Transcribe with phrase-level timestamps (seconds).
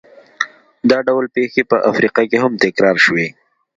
[0.89, 3.27] دا ډول پېښې په افریقا کې هم تکرار شوې.